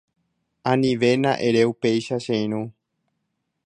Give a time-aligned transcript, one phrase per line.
[0.73, 2.61] Anivéna ere upéicha che irũ